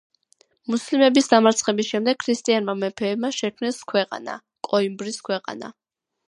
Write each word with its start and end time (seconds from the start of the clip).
მუსლიმების 0.75 1.27
დამარცხების 1.33 1.89
შემდეგ 1.89 2.19
ქრისტიანმა 2.23 2.75
მეფეებმა 2.85 3.31
შექმნეს 3.41 3.79
ქვეყანა, 3.93 4.39
კოიმბრის 4.71 5.23
ქვეყანა. 5.31 5.73